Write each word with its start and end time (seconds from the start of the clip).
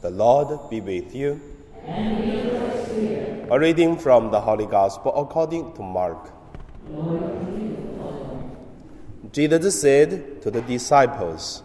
The 0.00 0.10
Lord 0.10 0.70
be 0.70 0.80
with 0.80 1.12
you. 1.12 1.40
A 3.50 3.58
reading 3.58 3.98
from 3.98 4.30
the 4.30 4.40
Holy 4.40 4.66
Gospel 4.66 5.12
according 5.16 5.72
to 5.74 5.82
Mark. 5.82 6.30
Jesus 9.32 9.80
said 9.80 10.40
to 10.42 10.52
the 10.52 10.62
disciples, 10.62 11.64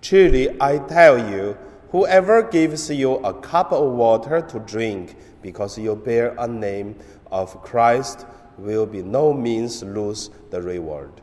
Truly 0.00 0.48
I 0.60 0.78
tell 0.78 1.18
you, 1.18 1.56
whoever 1.90 2.44
gives 2.44 2.88
you 2.88 3.14
a 3.16 3.34
cup 3.34 3.72
of 3.72 3.92
water 3.94 4.40
to 4.40 4.60
drink 4.60 5.16
because 5.42 5.76
you 5.76 5.96
bear 5.96 6.36
a 6.38 6.46
name 6.46 6.94
of 7.32 7.60
Christ 7.62 8.26
will 8.58 8.86
be 8.86 9.02
no 9.02 9.32
means 9.32 9.82
lose 9.82 10.30
the 10.50 10.62
reward. 10.62 11.20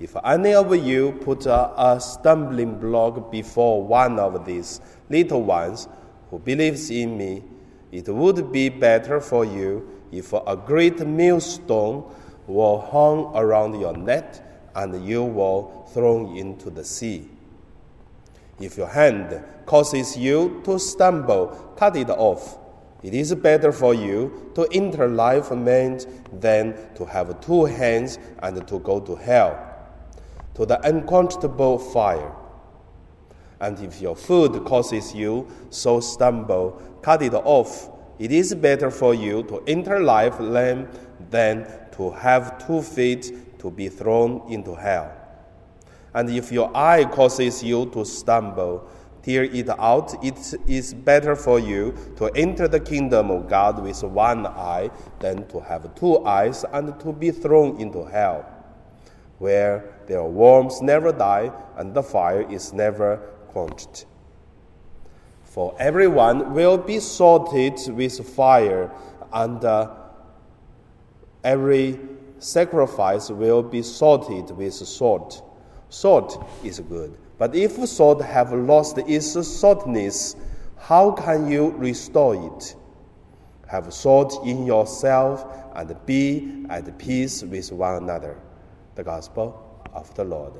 If 0.00 0.14
any 0.24 0.54
of 0.54 0.74
you 0.76 1.12
put 1.24 1.46
a, 1.46 1.72
a, 1.76 2.00
stumbling 2.00 2.78
block 2.78 3.32
before 3.32 3.82
one 3.82 4.20
of 4.20 4.46
these 4.46 4.80
little 5.10 5.42
ones 5.42 5.88
who 6.30 6.38
believes 6.38 6.88
in 6.90 7.18
me, 7.18 7.42
it 7.90 8.08
would 8.08 8.52
be 8.52 8.68
better 8.68 9.20
for 9.20 9.44
you 9.44 9.88
if 10.12 10.32
a 10.32 10.56
great 10.56 11.04
millstone 11.04 12.04
were 12.46 12.78
hung 12.78 13.32
around 13.34 13.80
your 13.80 13.96
neck 13.96 14.36
and 14.76 15.04
you 15.04 15.24
were 15.24 15.64
thrown 15.92 16.36
into 16.36 16.70
the 16.70 16.84
sea. 16.84 17.28
If 18.60 18.76
your 18.76 18.88
hand 18.88 19.42
causes 19.66 20.16
you 20.16 20.62
to 20.64 20.78
stumble, 20.78 21.74
cut 21.76 21.96
it 21.96 22.10
off. 22.10 22.58
It 23.02 23.14
is 23.14 23.34
better 23.34 23.72
for 23.72 23.94
you 23.94 24.52
to 24.54 24.66
enter 24.72 25.08
life 25.08 25.50
maimed 25.50 26.06
than 26.32 26.76
to 26.94 27.04
have 27.04 27.40
two 27.40 27.64
hands 27.64 28.18
and 28.40 28.66
to 28.66 28.78
go 28.78 29.00
to 29.00 29.16
hell 29.16 29.67
to 30.58 30.66
the 30.66 30.80
unquenchable 30.86 31.78
fire. 31.78 32.34
And 33.60 33.78
if 33.78 34.00
your 34.00 34.16
food 34.16 34.64
causes 34.64 35.14
you 35.14 35.46
so 35.70 36.00
stumble, 36.00 36.82
cut 37.00 37.22
it 37.22 37.32
off. 37.32 37.88
It 38.18 38.32
is 38.32 38.56
better 38.56 38.90
for 38.90 39.14
you 39.14 39.44
to 39.44 39.62
enter 39.68 40.00
life 40.00 40.40
lame 40.40 40.88
than 41.30 41.64
to 41.92 42.10
have 42.10 42.66
two 42.66 42.82
feet 42.82 43.58
to 43.60 43.70
be 43.70 43.88
thrown 43.88 44.42
into 44.50 44.74
hell. 44.74 45.12
And 46.12 46.28
if 46.28 46.50
your 46.50 46.76
eye 46.76 47.04
causes 47.04 47.62
you 47.62 47.86
to 47.90 48.04
stumble, 48.04 48.90
tear 49.22 49.44
it 49.44 49.68
out. 49.68 50.24
It 50.24 50.54
is 50.66 50.92
better 50.92 51.36
for 51.36 51.60
you 51.60 51.94
to 52.16 52.32
enter 52.34 52.66
the 52.66 52.80
kingdom 52.80 53.30
of 53.30 53.48
God 53.48 53.80
with 53.80 54.02
one 54.02 54.44
eye 54.44 54.90
than 55.20 55.46
to 55.50 55.60
have 55.60 55.94
two 55.94 56.26
eyes 56.26 56.64
and 56.72 56.98
to 56.98 57.12
be 57.12 57.30
thrown 57.30 57.80
into 57.80 58.04
hell 58.04 58.57
where 59.38 59.94
their 60.06 60.24
worms 60.24 60.82
never 60.82 61.12
die 61.12 61.52
and 61.76 61.94
the 61.94 62.02
fire 62.02 62.50
is 62.50 62.72
never 62.72 63.16
quenched. 63.48 64.06
For 65.42 65.74
everyone 65.78 66.54
will 66.54 66.76
be 66.78 67.00
salted 67.00 67.80
with 67.88 68.28
fire, 68.34 68.90
and 69.32 69.64
uh, 69.64 69.94
every 71.42 71.98
sacrifice 72.38 73.30
will 73.30 73.62
be 73.62 73.82
salted 73.82 74.56
with 74.56 74.74
salt. 74.74 75.42
Salt 75.88 76.46
is 76.62 76.80
good, 76.80 77.16
but 77.38 77.54
if 77.54 77.72
salt 77.88 78.22
have 78.22 78.52
lost 78.52 78.98
its 78.98 79.32
saltness, 79.48 80.36
how 80.76 81.10
can 81.12 81.50
you 81.50 81.70
restore 81.70 82.34
it? 82.34 82.76
Have 83.66 83.92
salt 83.92 84.46
in 84.46 84.64
yourself 84.64 85.46
and 85.74 85.94
be 86.06 86.64
at 86.68 86.98
peace 86.98 87.42
with 87.42 87.72
one 87.72 87.96
another 87.96 88.36
the 88.98 89.04
gospel 89.04 89.80
of 89.94 90.12
the 90.16 90.24
Lord. 90.24 90.52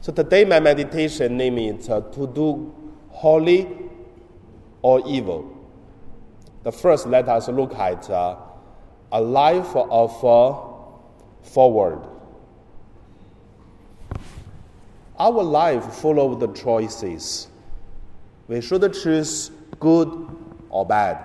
So 0.00 0.12
today 0.14 0.46
my 0.46 0.58
meditation 0.60 1.36
name 1.36 1.58
is 1.58 1.90
uh, 1.90 2.00
to 2.00 2.26
do 2.28 2.74
holy 3.10 3.68
or 4.80 5.06
evil. 5.06 5.52
The 6.62 6.72
first, 6.72 7.06
let 7.06 7.28
us 7.28 7.48
look 7.48 7.74
at 7.74 8.08
uh, 8.08 8.36
a 9.12 9.20
life 9.20 9.76
of 9.76 10.24
uh, 10.24 10.56
forward. 11.42 12.00
Our 15.18 15.42
life 15.42 15.84
full 15.96 16.18
of 16.18 16.40
the 16.40 16.48
choices. 16.48 17.48
We 18.48 18.62
should 18.62 18.90
choose 18.94 19.50
good 19.78 20.45
or 20.76 20.86
bad. 20.86 21.18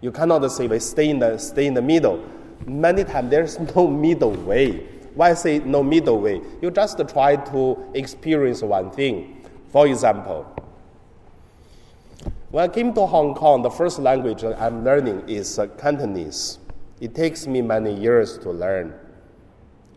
You 0.00 0.10
cannot 0.10 0.46
say 0.50 0.66
we 0.66 0.78
stay 0.78 1.10
in 1.10 1.18
the 1.18 1.38
stay 1.38 1.66
in 1.66 1.74
the 1.74 1.82
middle. 1.82 2.24
Many 2.66 3.04
times 3.04 3.30
there's 3.30 3.58
no 3.76 3.86
middle 3.86 4.32
way. 4.32 4.86
Why 5.14 5.34
say 5.34 5.60
no 5.60 5.82
middle 5.82 6.20
way? 6.20 6.40
You 6.60 6.70
just 6.70 6.98
try 7.08 7.36
to 7.36 7.90
experience 7.94 8.62
one 8.62 8.90
thing. 8.90 9.46
For 9.70 9.86
example, 9.86 10.44
when 12.50 12.64
I 12.64 12.68
came 12.68 12.92
to 12.94 13.06
Hong 13.06 13.34
Kong, 13.34 13.62
the 13.62 13.70
first 13.70 13.98
language 13.98 14.44
I'm 14.44 14.84
learning 14.84 15.28
is 15.28 15.60
Cantonese. 15.78 16.58
It 17.00 17.14
takes 17.14 17.46
me 17.46 17.60
many 17.62 17.94
years 17.94 18.38
to 18.38 18.50
learn. 18.50 18.94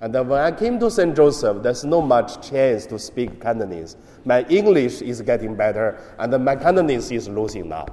And 0.01 0.13
then 0.13 0.27
when 0.27 0.41
I 0.41 0.51
came 0.51 0.79
to 0.79 0.91
St. 0.91 1.15
Joseph, 1.15 1.63
there's 1.63 1.83
no 1.83 2.01
much 2.01 2.47
chance 2.47 2.85
to 2.87 2.99
speak 2.99 3.41
Cantonese. 3.41 3.95
My 4.25 4.43
English 4.43 5.01
is 5.01 5.21
getting 5.21 5.55
better, 5.55 5.99
and 6.19 6.43
my 6.45 6.55
Cantonese 6.55 7.11
is 7.11 7.27
losing 7.27 7.69
now. 7.69 7.85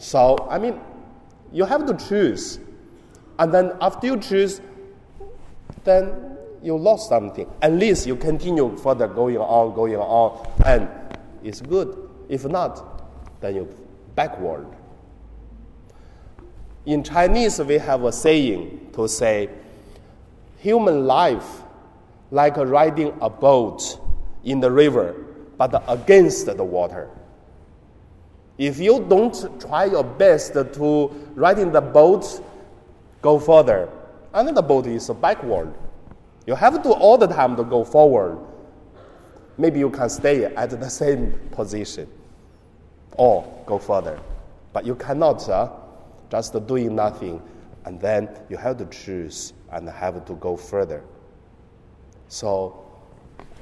So, 0.00 0.48
I 0.48 0.58
mean, 0.58 0.80
you 1.52 1.66
have 1.66 1.84
to 1.84 1.94
choose. 2.08 2.58
And 3.38 3.52
then 3.52 3.72
after 3.82 4.06
you 4.06 4.16
choose, 4.16 4.62
then 5.84 6.38
you 6.62 6.74
lost 6.74 7.10
something. 7.10 7.46
At 7.60 7.72
least 7.72 8.06
you 8.06 8.16
continue 8.16 8.74
further 8.78 9.06
going 9.06 9.36
on, 9.36 9.74
going 9.74 9.96
on, 9.96 10.48
and 10.64 10.88
it's 11.44 11.60
good. 11.60 12.08
If 12.30 12.46
not, 12.46 13.40
then 13.42 13.56
you 13.56 13.76
backward. 14.14 14.66
In 16.86 17.04
Chinese, 17.04 17.58
we 17.60 17.74
have 17.74 18.04
a 18.04 18.12
saying 18.12 18.92
to 18.94 19.06
say, 19.06 19.50
human 20.56 21.06
life 21.06 21.62
like 22.30 22.56
riding 22.56 23.12
a 23.20 23.28
boat 23.28 24.00
in 24.44 24.60
the 24.60 24.70
river, 24.70 25.14
but 25.58 25.84
against 25.88 26.46
the 26.46 26.64
water. 26.64 27.10
If 28.60 28.78
you 28.78 29.06
don't 29.08 29.58
try 29.58 29.86
your 29.86 30.04
best 30.04 30.52
to 30.52 31.06
ride 31.34 31.58
in 31.58 31.72
the 31.72 31.80
boat, 31.80 32.44
go 33.22 33.38
further, 33.38 33.88
and 34.34 34.54
the 34.54 34.60
boat 34.60 34.86
is 34.86 35.08
backward. 35.08 35.72
You 36.46 36.54
have 36.54 36.82
to 36.82 36.90
all 36.90 37.16
the 37.16 37.26
time 37.26 37.56
to 37.56 37.64
go 37.64 37.84
forward. 37.84 38.38
Maybe 39.56 39.78
you 39.78 39.88
can 39.88 40.10
stay 40.10 40.44
at 40.44 40.78
the 40.78 40.90
same 40.90 41.32
position 41.52 42.06
or 43.12 43.50
go 43.64 43.78
further. 43.78 44.20
But 44.74 44.84
you 44.84 44.94
cannot 44.94 45.48
uh, 45.48 45.70
just 46.30 46.54
doing 46.66 46.94
nothing 46.94 47.40
and 47.86 47.98
then 47.98 48.28
you 48.50 48.58
have 48.58 48.76
to 48.76 48.84
choose 48.84 49.54
and 49.72 49.88
have 49.88 50.22
to 50.26 50.34
go 50.34 50.54
further. 50.54 51.02
So 52.28 52.84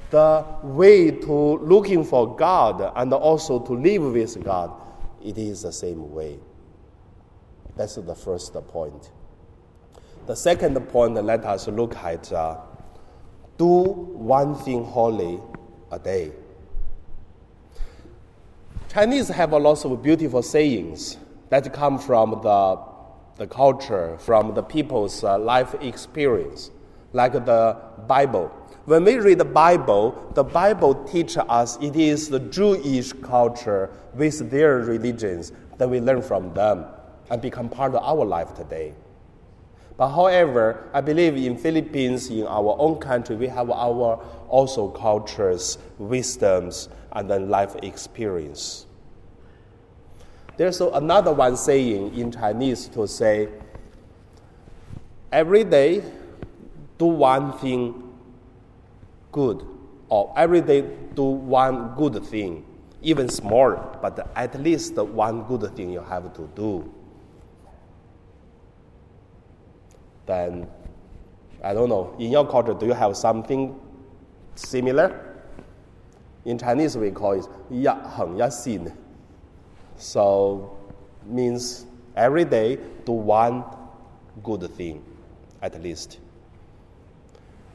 the 0.09 0.43
way 0.61 1.11
to 1.11 1.57
looking 1.59 2.03
for 2.03 2.35
God 2.35 2.91
and 2.97 3.13
also 3.13 3.59
to 3.59 3.71
live 3.71 4.03
with 4.03 4.43
God 4.43 4.73
it 5.23 5.37
is 5.37 5.61
the 5.63 5.71
same 5.71 6.11
way. 6.13 6.39
That's 7.75 7.95
the 7.95 8.15
first 8.15 8.53
point. 8.67 9.11
The 10.25 10.35
second 10.35 10.75
point, 10.89 11.13
let 11.23 11.43
us 11.45 11.67
look 11.67 11.95
at 11.95 12.31
uh, 12.31 12.57
do 13.57 13.67
one 13.67 14.55
thing 14.55 14.83
holy 14.83 15.39
a 15.91 15.99
day. 15.99 16.31
Chinese 18.91 19.27
have 19.27 19.51
a 19.53 19.57
lot 19.57 19.83
of 19.85 20.01
beautiful 20.01 20.41
sayings 20.41 21.17
that 21.49 21.71
come 21.73 21.99
from 21.99 22.31
the, 22.41 22.79
the 23.37 23.47
culture, 23.47 24.17
from 24.19 24.53
the 24.53 24.63
people's 24.63 25.23
uh, 25.23 25.37
life 25.37 25.75
experience, 25.81 26.71
like 27.13 27.33
the 27.33 27.77
Bible. 28.07 28.51
When 28.89 29.03
we 29.03 29.17
read 29.19 29.37
the 29.37 29.45
Bible, 29.45 30.31
the 30.33 30.43
Bible 30.43 30.95
teaches 31.05 31.37
us 31.47 31.77
it 31.79 31.95
is 31.95 32.27
the 32.27 32.39
Jewish 32.39 33.13
culture 33.13 33.91
with 34.15 34.49
their 34.49 34.77
religions 34.77 35.51
that 35.77 35.87
we 35.87 35.99
learn 35.99 36.23
from 36.23 36.55
them 36.55 36.85
and 37.29 37.39
become 37.39 37.69
part 37.69 37.93
of 37.93 38.01
our 38.01 38.25
life 38.25 38.55
today. 38.55 38.95
But 39.95 40.09
however, 40.09 40.89
I 40.91 41.01
believe 41.01 41.35
in 41.35 41.55
Philippines, 41.55 42.31
in 42.31 42.47
our 42.47 42.75
own 42.79 42.95
country, 42.97 43.35
we 43.35 43.45
have 43.45 43.69
our 43.69 44.25
also 44.47 44.87
cultures, 44.87 45.77
wisdoms, 45.99 46.89
and 47.11 47.29
then 47.29 47.47
life 47.47 47.75
experience. 47.83 48.87
There's 50.57 50.81
another 50.81 51.31
one 51.31 51.57
saying 51.57 52.17
in 52.17 52.31
Chinese 52.31 52.87
to 52.87 53.07
say, 53.07 53.49
every 55.31 55.63
day 55.63 56.01
do 56.97 57.05
one 57.05 57.53
thing 57.59 58.08
good, 59.31 59.65
or 60.09 60.33
every 60.35 60.61
day 60.61 60.81
do 61.13 61.23
one 61.23 61.95
good 61.95 62.23
thing, 62.25 62.65
even 63.01 63.29
small, 63.29 63.75
but 64.01 64.31
at 64.35 64.59
least 64.59 64.95
one 64.97 65.43
good 65.43 65.75
thing 65.75 65.91
you 65.91 66.01
have 66.01 66.33
to 66.33 66.49
do. 66.55 66.91
Then 70.25 70.67
I 71.63 71.73
don't 71.73 71.89
know. 71.89 72.15
In 72.19 72.31
your 72.31 72.47
culture, 72.47 72.73
do 72.73 72.85
you 72.85 72.93
have 72.93 73.17
something 73.17 73.79
similar? 74.55 75.25
In 76.45 76.57
Chinese, 76.57 76.97
we 76.97 77.11
call 77.11 77.33
it 77.33 77.47
ya 77.69 77.95
heng 78.15 78.37
ya 78.37 78.47
xin. 78.47 78.93
So, 79.97 80.77
means 81.25 81.85
every 82.15 82.45
day 82.45 82.77
do 83.05 83.11
one 83.11 83.63
good 84.41 84.69
thing, 84.75 85.03
at 85.61 85.81
least. 85.83 86.19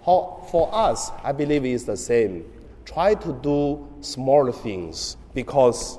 For 0.04 0.68
us, 0.72 1.10
I 1.22 1.32
believe 1.32 1.64
it's 1.64 1.84
the 1.84 1.96
same. 1.96 2.44
Try 2.84 3.14
to 3.14 3.32
do 3.42 3.88
small 4.00 4.52
things 4.52 5.16
because 5.32 5.98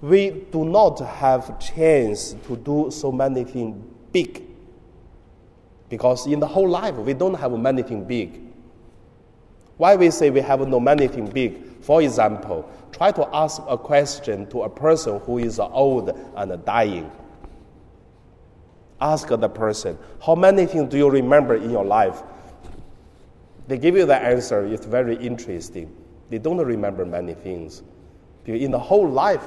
we 0.00 0.30
do 0.50 0.64
not 0.64 0.98
have 1.00 1.58
chance 1.58 2.34
to 2.46 2.56
do 2.56 2.90
so 2.90 3.12
many 3.12 3.44
things 3.44 3.76
big. 4.12 4.42
Because 5.90 6.26
in 6.26 6.40
the 6.40 6.46
whole 6.46 6.68
life, 6.68 6.94
we 6.94 7.12
don't 7.12 7.34
have 7.34 7.52
many 7.52 7.82
things 7.82 8.06
big. 8.06 8.40
Why 9.76 9.96
we 9.96 10.10
say 10.10 10.30
we 10.30 10.40
have 10.40 10.66
no 10.66 10.80
many 10.80 11.08
things 11.08 11.30
big? 11.30 11.82
For 11.82 12.00
example, 12.00 12.68
try 12.92 13.12
to 13.12 13.28
ask 13.34 13.60
a 13.68 13.76
question 13.76 14.46
to 14.50 14.62
a 14.62 14.70
person 14.70 15.20
who 15.20 15.38
is 15.38 15.58
old 15.58 16.10
and 16.36 16.64
dying. 16.64 17.10
Ask 19.00 19.28
the 19.28 19.48
person, 19.48 19.98
how 20.24 20.34
many 20.34 20.64
things 20.64 20.88
do 20.90 20.96
you 20.96 21.10
remember 21.10 21.56
in 21.56 21.70
your 21.70 21.84
life? 21.84 22.22
They 23.66 23.78
give 23.78 23.96
you 23.96 24.04
the 24.06 24.16
answer, 24.16 24.64
it's 24.66 24.86
very 24.86 25.16
interesting. 25.16 25.94
They 26.30 26.38
don't 26.38 26.58
remember 26.58 27.04
many 27.06 27.34
things. 27.34 27.82
In 28.46 28.70
the 28.70 28.78
whole 28.78 29.08
life, 29.08 29.46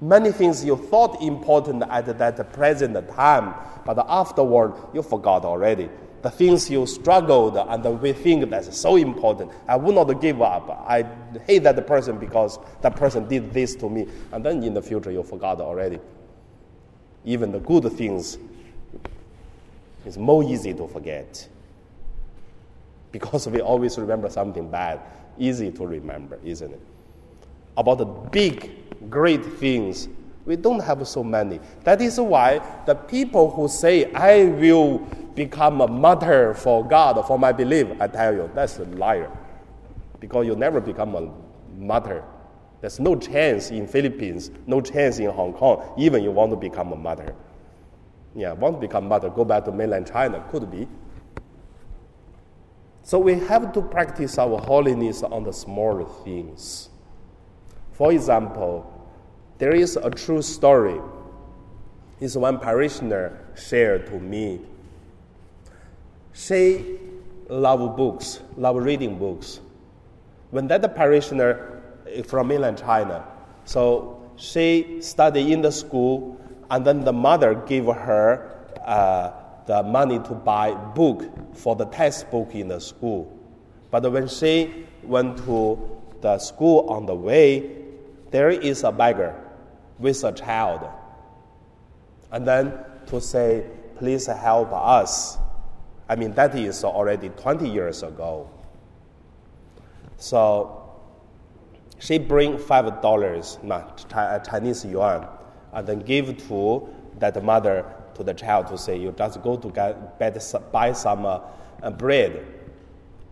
many 0.00 0.30
things 0.30 0.64
you 0.64 0.76
thought 0.76 1.20
important 1.20 1.82
at 1.90 2.18
that 2.18 2.52
present 2.52 2.94
time, 3.08 3.54
but 3.84 3.98
afterward 4.08 4.74
you 4.92 5.02
forgot 5.02 5.44
already. 5.44 5.88
The 6.22 6.30
things 6.30 6.70
you 6.70 6.86
struggled 6.86 7.56
and 7.56 8.00
we 8.00 8.12
think 8.12 8.48
that's 8.48 8.74
so 8.78 8.96
important. 8.96 9.52
I 9.68 9.76
will 9.76 9.92
not 9.92 10.20
give 10.22 10.40
up. 10.40 10.70
I 10.88 11.04
hate 11.46 11.64
that 11.64 11.86
person 11.86 12.18
because 12.18 12.58
that 12.80 12.96
person 12.96 13.28
did 13.28 13.52
this 13.52 13.74
to 13.76 13.90
me. 13.90 14.06
And 14.32 14.44
then 14.44 14.62
in 14.62 14.72
the 14.72 14.80
future 14.80 15.10
you 15.10 15.22
forgot 15.22 15.60
already. 15.60 15.98
Even 17.26 17.52
the 17.52 17.60
good 17.60 17.92
things 17.92 18.38
is 20.06 20.16
more 20.16 20.42
easy 20.44 20.72
to 20.72 20.86
forget. 20.88 21.46
Because 23.14 23.46
we 23.46 23.60
always 23.60 23.96
remember 23.96 24.28
something 24.28 24.68
bad. 24.68 24.98
Easy 25.38 25.70
to 25.70 25.86
remember, 25.86 26.36
isn't 26.42 26.72
it? 26.72 26.80
About 27.76 27.98
the 27.98 28.06
big 28.06 29.08
great 29.08 29.44
things. 29.44 30.08
We 30.46 30.56
don't 30.56 30.80
have 30.80 31.06
so 31.06 31.22
many. 31.22 31.60
That 31.84 32.02
is 32.02 32.18
why 32.18 32.60
the 32.86 32.96
people 32.96 33.52
who 33.52 33.68
say, 33.68 34.12
I 34.14 34.46
will 34.46 34.98
become 35.36 35.80
a 35.80 35.86
martyr 35.86 36.54
for 36.54 36.84
God, 36.84 37.24
for 37.24 37.38
my 37.38 37.52
belief, 37.52 37.86
I 38.00 38.08
tell 38.08 38.34
you, 38.34 38.50
that's 38.52 38.80
a 38.80 38.84
liar. 38.84 39.30
Because 40.18 40.48
you 40.48 40.56
never 40.56 40.80
become 40.80 41.14
a 41.14 41.30
martyr. 41.78 42.24
There's 42.80 42.98
no 42.98 43.14
chance 43.14 43.70
in 43.70 43.86
Philippines, 43.86 44.50
no 44.66 44.80
chance 44.80 45.20
in 45.20 45.30
Hong 45.30 45.52
Kong, 45.52 45.94
even 45.96 46.24
you 46.24 46.32
want 46.32 46.50
to 46.50 46.56
become 46.56 46.92
a 46.92 46.96
martyr. 46.96 47.32
Yeah, 48.34 48.54
want 48.54 48.74
to 48.74 48.80
become 48.80 49.06
martyr, 49.06 49.30
go 49.30 49.44
back 49.44 49.66
to 49.66 49.70
mainland 49.70 50.08
China, 50.08 50.44
could 50.50 50.68
be. 50.68 50.88
So 53.04 53.18
we 53.18 53.34
have 53.34 53.72
to 53.74 53.82
practice 53.82 54.38
our 54.38 54.58
holiness 54.58 55.22
on 55.22 55.44
the 55.44 55.52
small 55.52 56.06
things. 56.24 56.88
For 57.92 58.10
example, 58.10 58.90
there 59.58 59.72
is 59.72 59.96
a 59.96 60.08
true 60.08 60.40
story. 60.40 60.98
It's 62.18 62.34
one 62.34 62.58
parishioner 62.58 63.38
shared 63.54 64.06
to 64.06 64.18
me. 64.18 64.60
She 66.32 66.98
love 67.50 67.94
books, 67.94 68.40
love 68.56 68.76
reading 68.76 69.18
books. 69.18 69.60
When 70.50 70.66
that 70.68 70.96
parishioner 70.96 71.82
eh, 72.08 72.22
from 72.22 72.48
mainland 72.48 72.78
China, 72.78 73.26
so 73.66 74.30
she 74.36 75.02
studied 75.02 75.52
in 75.52 75.60
the 75.60 75.70
school, 75.70 76.40
and 76.70 76.86
then 76.86 77.04
the 77.04 77.12
mother 77.12 77.54
gave 77.54 77.84
her 77.84 78.50
uh, 78.82 79.30
the 79.66 79.82
money 79.82 80.18
to 80.18 80.34
buy 80.34 80.74
book 80.74 81.56
for 81.56 81.74
the 81.76 81.86
textbook 81.86 82.54
in 82.54 82.68
the 82.68 82.80
school. 82.80 83.32
But 83.90 84.10
when 84.10 84.28
she 84.28 84.86
went 85.02 85.38
to 85.44 86.00
the 86.20 86.38
school 86.38 86.88
on 86.88 87.06
the 87.06 87.14
way, 87.14 87.70
there 88.30 88.50
is 88.50 88.82
a 88.84 88.92
beggar 88.92 89.34
with 89.98 90.22
a 90.24 90.32
child. 90.32 90.88
And 92.32 92.46
then 92.46 92.78
to 93.06 93.20
say, 93.20 93.64
please 93.96 94.26
help 94.26 94.72
us. 94.72 95.38
I 96.08 96.16
mean, 96.16 96.34
that 96.34 96.54
is 96.54 96.84
already 96.84 97.28
20 97.30 97.68
years 97.68 98.02
ago. 98.02 98.50
So 100.16 100.84
she 101.98 102.18
bring 102.18 102.58
five 102.58 103.00
dollars, 103.00 103.58
not 103.62 104.04
uh, 104.12 104.38
Chinese 104.40 104.84
yuan, 104.84 105.26
and 105.72 105.86
then 105.86 106.00
give 106.00 106.36
to 106.48 106.88
that 107.18 107.42
mother 107.42 107.86
to 108.14 108.24
the 108.24 108.34
child 108.34 108.66
to 108.68 108.78
say, 108.78 108.96
you 108.98 109.12
just 109.16 109.42
go 109.42 109.56
to 109.56 109.70
get, 109.70 110.18
buy 110.72 110.92
some 110.92 111.26
uh, 111.26 111.40
bread 111.90 112.44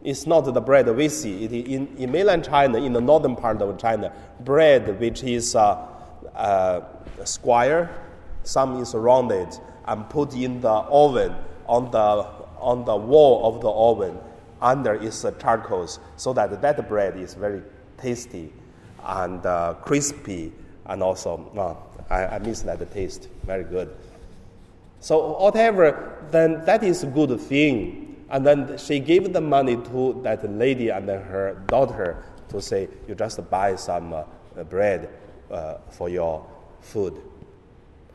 it's 0.05 0.27
not 0.27 0.43
the 0.43 0.61
bread 0.61 0.89
we 0.95 1.09
see. 1.09 1.45
It, 1.45 1.53
in, 1.53 1.97
in 1.97 2.11
mainland 2.11 2.45
China, 2.45 2.79
in 2.79 2.93
the 2.93 3.01
northern 3.01 3.37
part 3.37 3.63
of 3.63 3.79
China, 3.79 4.13
bread 4.41 4.99
which 4.99 5.23
is 5.23 5.55
uh, 5.55 5.87
uh, 6.35 6.81
square, 7.25 8.03
some 8.43 8.81
is 8.81 8.95
rounded, 8.95 9.49
and 9.87 10.09
put 10.11 10.35
in 10.35 10.61
the 10.61 10.69
oven 10.69 11.35
on 11.67 11.91
the, 11.91 11.99
on 12.59 12.85
the 12.85 12.97
wall 12.97 13.55
of 13.55 13.61
the 13.61 13.71
oven. 13.71 14.19
Under 14.61 14.95
is 14.95 15.25
uh, 15.25 15.33
charcoal, 15.33 15.89
so 16.17 16.33
that 16.33 16.61
that 16.63 16.89
bread 16.89 17.17
is 17.17 17.35
very 17.35 17.63
tasty 17.99 18.53
and 19.05 19.45
uh, 19.45 19.75
crispy, 19.83 20.53
and 20.87 21.03
also 21.03 21.51
uh, 21.57 22.15
I, 22.15 22.37
I 22.37 22.39
miss 22.39 22.63
that 22.63 22.93
taste. 22.93 23.29
Very 23.45 23.65
good. 23.65 23.97
So 25.03 25.37
whatever, 25.37 26.25
then 26.31 26.65
that 26.65 26.83
is 26.83 27.03
a 27.03 27.07
good 27.07 27.39
thing 27.39 28.13
and 28.33 28.47
then 28.47 28.79
she 28.79 28.99
gave 28.99 29.35
the 29.35 29.43
money 29.43 29.77
to 29.77 30.19
that 30.23 30.51
lady 30.51 30.89
and 30.89 31.07
her 31.07 31.63
daughter 31.67 32.25
to 32.49 32.63
say, 32.63 32.89
you 33.07 33.15
just 33.15 33.39
buy 33.51 33.77
some 33.77 34.15
uh, 34.15 34.25
bread 34.71 35.11
uh, 35.51 35.75
for 35.91 36.09
your 36.09 36.45
food. 36.81 37.21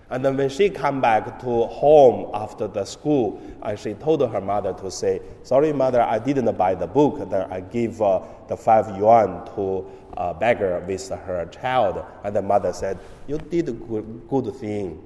And 0.10 0.26
then 0.26 0.36
when 0.36 0.50
she 0.50 0.72
come 0.72 1.02
back 1.02 1.40
to 1.42 1.66
home 1.68 2.32
after 2.34 2.68
the 2.68 2.84
school, 2.84 3.40
and 3.62 3.78
she 3.78 3.94
told 3.94 4.28
her 4.28 4.42
mother 4.42 4.74
to 4.74 4.90
say, 4.90 5.22
sorry 5.44 5.72
mother, 5.72 6.02
I 6.02 6.18
didn't 6.18 6.58
buy 6.58 6.74
the 6.74 6.88
book. 6.88 7.30
Then 7.30 7.52
I 7.52 7.60
give 7.60 8.02
uh, 8.02 8.22
the 8.48 8.58
five 8.58 8.98
yuan 8.98 9.46
to 9.54 9.86
a 10.16 10.34
beggar 10.34 10.84
with 10.88 11.10
her 11.10 11.46
child. 11.52 12.04
And 12.24 12.36
the 12.36 12.42
mother 12.42 12.74
said, 12.74 12.98
you 13.28 13.38
did 13.38 13.70
a 13.70 13.74
good, 13.74 14.28
good 14.28 14.56
thing. 14.56 15.04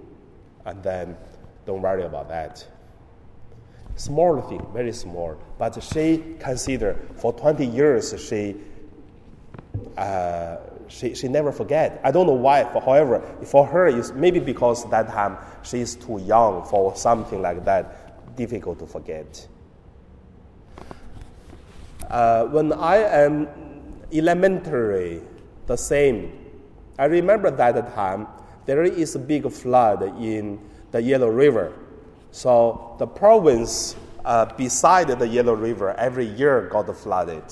And 0.64 0.82
then 0.84 1.18
don't 1.66 1.82
worry 1.82 2.04
about 2.04 2.30
that 2.30 2.66
small 3.96 4.42
thing, 4.42 4.66
very 4.74 4.92
small. 4.92 5.38
But 5.58 5.82
she 5.84 6.36
consider 6.40 6.98
for 7.18 7.34
20 7.34 7.66
years 7.66 8.14
she, 8.22 8.56
uh, 9.98 10.58
she, 10.88 11.14
she 11.14 11.28
never 11.28 11.52
forget. 11.52 12.02
I 12.04 12.12
don't 12.12 12.28
know 12.28 12.34
why. 12.34 12.64
For, 12.72 12.82
however, 12.82 13.22
for 13.46 13.66
her, 13.66 13.88
it's 13.88 14.12
maybe 14.12 14.40
because 14.40 14.90
that 14.90 15.10
time 15.10 15.38
she 15.64 15.80
is 15.80 15.96
too 15.96 16.20
young 16.20 16.66
for 16.66 16.96
something 16.96 17.42
like 17.42 17.64
that, 17.66 18.36
difficult 18.36 18.80
to 18.80 18.88
forget. 18.88 19.48
Uh, 22.10 22.46
when 22.48 22.74
I 22.74 22.98
am 22.98 23.48
elementary, 24.12 25.22
the 25.68 25.78
same. 25.78 26.38
I 27.00 27.06
remember 27.06 27.50
that 27.52 27.96
time 27.96 28.28
there 28.66 28.84
is 28.84 29.16
a 29.16 29.20
big 29.20 29.50
flood 29.50 30.04
in 30.22 30.60
the 30.92 31.02
Yellow 31.02 31.30
River. 31.30 31.74
So 32.32 32.96
the 33.00 33.08
province 33.08 33.96
uh, 34.24 34.46
beside 34.56 35.08
the 35.08 35.28
Yellow 35.28 35.54
River 35.54 35.92
every 35.98 36.26
year 36.26 36.68
got 36.72 36.96
flooded. 36.96 37.44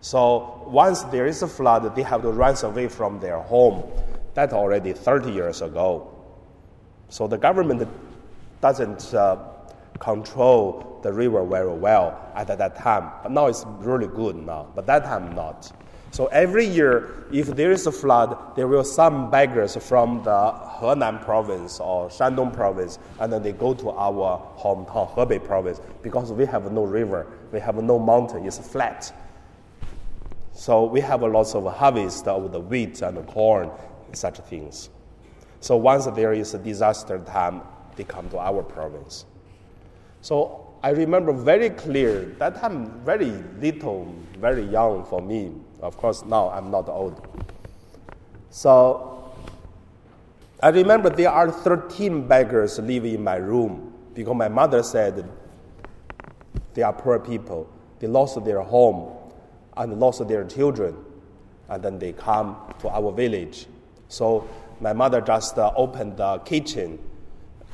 So 0.00 0.62
once 0.66 1.02
there 1.04 1.26
is 1.26 1.42
a 1.42 1.48
flood, 1.48 1.94
they 1.96 2.02
have 2.02 2.22
to 2.22 2.30
run 2.30 2.56
away 2.62 2.88
from 2.88 3.18
their 3.18 3.38
home. 3.40 3.82
That 4.34 4.52
already 4.52 4.92
30 4.92 5.32
years 5.32 5.62
ago. 5.62 6.12
So 7.08 7.26
the 7.26 7.38
government 7.38 7.88
doesn't 8.60 9.14
uh, 9.14 9.38
control 9.98 11.00
the 11.02 11.12
river 11.12 11.44
very 11.44 11.72
well 11.72 12.30
at 12.34 12.48
that 12.48 12.76
time. 12.76 13.10
But 13.22 13.32
now 13.32 13.46
it's 13.46 13.64
really 13.78 14.08
good 14.08 14.36
now. 14.36 14.68
But 14.74 14.86
that 14.86 15.04
time 15.04 15.34
not. 15.34 15.72
So 16.16 16.28
every 16.28 16.64
year, 16.64 17.26
if 17.30 17.48
there 17.48 17.70
is 17.70 17.86
a 17.86 17.92
flood, 17.92 18.56
there 18.56 18.66
will 18.66 18.84
some 18.84 19.30
beggars 19.30 19.76
from 19.76 20.22
the 20.22 20.30
Henan 20.30 21.22
province 21.22 21.78
or 21.78 22.08
Shandong 22.08 22.54
province, 22.54 22.98
and 23.20 23.30
then 23.30 23.42
they 23.42 23.52
go 23.52 23.74
to 23.74 23.90
our 23.90 24.40
hometown, 24.56 25.14
Hebei 25.14 25.44
province, 25.44 25.78
because 26.02 26.32
we 26.32 26.46
have 26.46 26.72
no 26.72 26.84
river, 26.84 27.26
we 27.52 27.60
have 27.60 27.76
no 27.84 27.98
mountain, 27.98 28.46
it's 28.46 28.56
flat. 28.56 29.14
So 30.54 30.86
we 30.86 31.02
have 31.02 31.20
lots 31.20 31.54
of 31.54 31.70
harvest 31.70 32.26
of 32.26 32.50
the 32.50 32.60
wheat 32.60 33.02
and 33.02 33.18
the 33.18 33.22
corn, 33.24 33.70
such 34.14 34.38
things. 34.38 34.88
So 35.60 35.76
once 35.76 36.06
there 36.06 36.32
is 36.32 36.54
a 36.54 36.58
disaster 36.58 37.18
time, 37.26 37.60
they 37.94 38.04
come 38.04 38.30
to 38.30 38.38
our 38.38 38.62
province. 38.62 39.26
So 40.22 40.78
I 40.82 40.92
remember 40.92 41.34
very 41.34 41.68
clear 41.68 42.34
that 42.38 42.58
time 42.58 43.04
very 43.04 43.32
little, 43.60 44.14
very 44.38 44.64
young 44.64 45.04
for 45.04 45.20
me. 45.20 45.52
Of 45.80 45.96
course, 45.96 46.24
now 46.24 46.50
I'm 46.50 46.70
not 46.70 46.88
old. 46.88 47.26
So 48.50 49.32
I 50.62 50.68
remember 50.70 51.10
there 51.10 51.30
are 51.30 51.50
13 51.50 52.26
beggars 52.26 52.78
living 52.78 53.14
in 53.14 53.24
my 53.24 53.36
room 53.36 53.92
because 54.14 54.34
my 54.34 54.48
mother 54.48 54.82
said 54.82 55.28
they 56.74 56.82
are 56.82 56.92
poor 56.92 57.18
people. 57.18 57.68
They 57.98 58.06
lost 58.06 58.42
their 58.44 58.60
home 58.60 59.16
and 59.76 60.00
lost 60.00 60.26
their 60.26 60.44
children. 60.44 60.96
And 61.68 61.82
then 61.82 61.98
they 61.98 62.12
come 62.12 62.56
to 62.80 62.88
our 62.88 63.12
village. 63.12 63.66
So 64.08 64.48
my 64.80 64.92
mother 64.92 65.20
just 65.20 65.58
uh, 65.58 65.72
opened 65.76 66.16
the 66.16 66.38
kitchen 66.38 66.98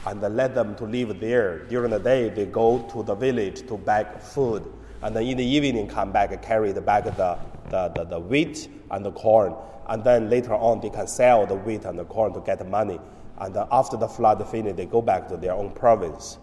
and 0.07 0.21
let 0.21 0.55
them 0.55 0.75
to 0.77 0.85
live 0.85 1.21
there. 1.21 1.61
During 1.67 1.91
the 1.91 1.99
day, 1.99 2.29
they 2.29 2.47
go 2.47 2.89
to 2.93 3.03
the 3.03 3.15
village 3.15 3.67
to 3.69 3.77
beg 3.77 4.19
food. 4.19 4.65
And 5.03 5.15
then 5.15 5.25
in 5.25 5.37
the 5.37 5.45
evening, 5.45 5.89
come 5.89 6.13
back 6.13 6.33
and 6.33 6.43
carry 6.43 6.73
the 6.73 6.81
bag 6.81 7.05
the, 7.05 7.39
the, 7.73 7.89
the, 7.89 8.05
the 8.05 8.21
wheat 8.21 8.69
and 8.93 9.05
the 9.05 9.11
corn. 9.11 9.57
And 9.89 10.05
then 10.05 10.31
later 10.31 10.55
on, 10.55 10.81
they 10.81 10.91
can 10.91 11.09
sell 11.09 11.45
the 11.47 11.57
wheat 11.57 11.85
and 11.85 11.99
the 11.99 12.05
corn 12.05 12.33
to 12.35 12.41
get 12.41 12.65
money. 12.69 13.01
And 13.39 13.57
uh, 13.57 13.67
after 13.73 13.97
the 13.97 14.07
flood 14.07 14.47
finished, 14.49 14.77
they 14.77 14.87
go 14.87 15.03
back 15.03 15.27
to 15.29 15.37
their 15.37 15.55
own 15.55 15.73
province. 15.73 16.39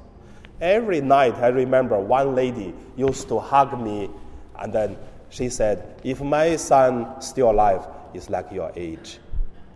Every 0.59 1.00
night, 1.00 1.36
I 1.36 1.48
remember 1.48 1.98
one 1.98 2.36
lady 2.36 2.74
used 2.98 3.29
to 3.29 3.39
hug 3.39 3.79
me, 3.81 4.09
and 4.57 4.74
then 4.74 4.98
she 5.29 5.48
said, 5.48 6.01
If 6.03 6.19
my 6.19 6.57
son 6.57 7.21
still 7.21 7.51
alive, 7.51 7.88
it's 8.13 8.29
like 8.29 8.51
your 8.51 8.74
age. 8.75 9.19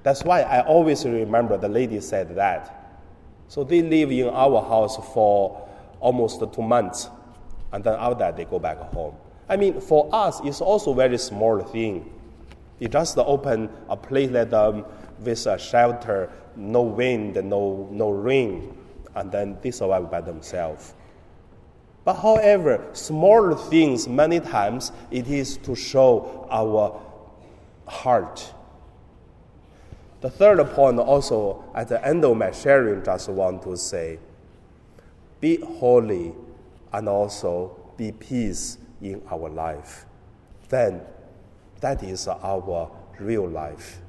That's 0.01 0.23
why 0.25 0.41
I 0.41 0.65
always 0.65 1.05
remember 1.05 1.57
the 1.57 1.69
lady 1.69 2.01
said 2.01 2.35
that. 2.35 2.99
So 3.47 3.63
they 3.63 3.81
live 3.81 4.11
in 4.11 4.27
our 4.27 4.61
house 4.61 4.97
for 5.13 5.69
almost 6.01 6.43
two 6.53 6.61
months, 6.61 7.09
and 7.71 7.81
then 7.83 7.93
after 7.97 8.15
that, 8.19 8.35
they 8.35 8.43
go 8.43 8.59
back 8.59 8.77
home. 8.91 9.15
I 9.49 9.57
mean, 9.57 9.81
for 9.81 10.09
us, 10.13 10.39
it's 10.43 10.61
also 10.61 10.91
a 10.91 10.95
very 10.95 11.17
small 11.17 11.61
thing. 11.61 12.11
You 12.79 12.87
just 12.87 13.17
open 13.17 13.69
a 13.89 13.97
place 13.97 14.29
let 14.31 14.51
them 14.51 14.75
um, 14.77 14.85
with 15.19 15.45
a 15.45 15.57
shelter, 15.57 16.29
no 16.55 16.81
wind, 16.81 17.35
no, 17.35 17.87
no 17.91 18.09
rain, 18.09 18.77
and 19.15 19.31
then 19.31 19.57
they 19.61 19.71
survive 19.71 20.09
by 20.09 20.21
themselves. 20.21 20.93
But 22.05 22.15
however, 22.15 22.85
small 22.93 23.55
things 23.55 24.07
many 24.07 24.39
times 24.39 24.91
it 25.11 25.27
is 25.27 25.57
to 25.57 25.75
show 25.75 26.47
our 26.51 27.01
heart. 27.87 28.53
The 30.21 30.29
third 30.29 30.65
point 30.71 30.99
also 30.99 31.63
at 31.75 31.89
the 31.89 32.05
end 32.05 32.25
of 32.25 32.35
my 32.37 32.51
sharing 32.51 33.03
just 33.03 33.29
want 33.29 33.63
to 33.63 33.77
say 33.77 34.19
be 35.39 35.57
holy 35.57 36.33
and 36.93 37.09
also 37.09 37.77
be 37.97 38.11
peace 38.13 38.77
in 39.03 39.21
our 39.29 39.49
life. 39.49 40.05
Then 40.69 41.01
that 41.81 42.01
is 42.01 42.27
our 42.27 42.89
real 43.19 43.47
life. 43.47 43.99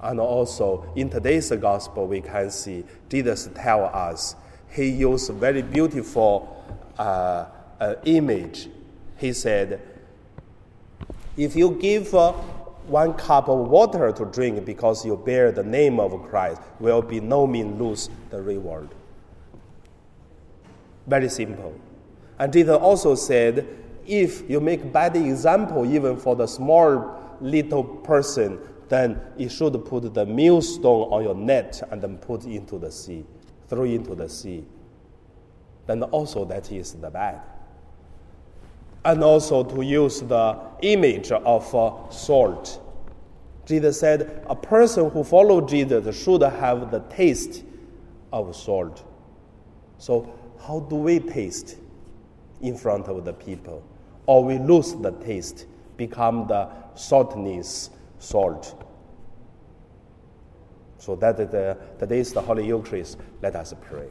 And 0.00 0.18
also 0.18 0.92
in 0.96 1.08
today's 1.08 1.50
gospel, 1.52 2.06
we 2.08 2.20
can 2.20 2.50
see 2.50 2.84
Jesus 3.08 3.48
tell 3.54 3.84
us 3.84 4.34
he 4.70 4.88
used 4.88 5.30
a 5.30 5.32
very 5.32 5.62
beautiful 5.62 6.64
uh, 6.98 7.46
uh, 7.78 7.94
image. 8.04 8.68
He 9.18 9.32
said, 9.32 9.80
if 11.36 11.54
you 11.54 11.78
give 11.80 12.14
uh, 12.14 12.32
one 12.86 13.14
cup 13.14 13.48
of 13.48 13.68
water 13.68 14.10
to 14.12 14.24
drink 14.24 14.64
because 14.64 15.06
you 15.06 15.16
bear 15.16 15.52
the 15.52 15.62
name 15.62 16.00
of 16.00 16.28
Christ, 16.28 16.60
will 16.80 17.02
be 17.02 17.20
no 17.20 17.46
mean 17.46 17.78
lose 17.78 18.10
the 18.30 18.42
reward. 18.42 18.88
Very 21.06 21.28
simple. 21.28 21.78
And 22.38 22.52
Jesus 22.52 22.76
also 22.76 23.14
said, 23.14 23.81
if 24.06 24.48
you 24.48 24.60
make 24.60 24.92
bad 24.92 25.16
example 25.16 25.90
even 25.90 26.16
for 26.16 26.36
the 26.36 26.46
small 26.46 27.36
little 27.40 27.84
person, 27.84 28.58
then 28.88 29.20
you 29.36 29.48
should 29.48 29.72
put 29.86 30.12
the 30.12 30.26
millstone 30.26 31.08
on 31.10 31.24
your 31.24 31.34
net 31.34 31.82
and 31.90 32.02
then 32.02 32.18
put 32.18 32.44
into 32.44 32.78
the 32.78 32.90
sea, 32.90 33.24
throw 33.68 33.84
into 33.84 34.14
the 34.14 34.28
sea. 34.28 34.64
Then 35.86 36.02
also 36.04 36.44
that 36.44 36.70
is 36.70 36.92
the 36.94 37.10
bad. 37.10 37.40
And 39.04 39.24
also 39.24 39.64
to 39.64 39.82
use 39.82 40.20
the 40.20 40.58
image 40.82 41.32
of 41.32 41.74
uh, 41.74 42.10
salt. 42.10 42.80
Jesus 43.64 43.98
said, 43.98 44.44
a 44.48 44.54
person 44.54 45.10
who 45.10 45.24
follows 45.24 45.70
Jesus 45.70 46.22
should 46.22 46.42
have 46.42 46.90
the 46.90 47.00
taste 47.00 47.64
of 48.32 48.54
salt. 48.54 49.04
So, 49.98 50.38
how 50.66 50.80
do 50.80 50.96
we 50.96 51.18
taste 51.18 51.76
in 52.60 52.76
front 52.76 53.06
of 53.06 53.24
the 53.24 53.32
people? 53.32 53.82
Or 54.32 54.42
we 54.42 54.56
lose 54.56 54.94
the 54.94 55.10
taste, 55.10 55.66
become 55.98 56.46
the 56.46 56.66
saltiness 56.94 57.90
salt. 58.18 58.82
So 60.96 61.16
that 61.16 61.36
the, 61.36 61.76
that 61.98 62.10
is 62.10 62.32
the 62.32 62.40
Holy 62.40 62.66
Eucharist. 62.66 63.18
Let 63.42 63.56
us 63.56 63.74
pray. 63.82 64.08